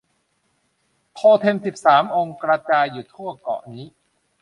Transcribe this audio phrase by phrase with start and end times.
[1.15, 3.85] โทเท็มสิบสามองค์กระจายอยู่ทั่วเกาะนี้